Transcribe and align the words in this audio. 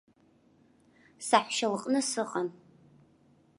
Саҳәшьа 1.27 1.67
лҟны 1.73 1.99
сыҟан. 2.09 2.47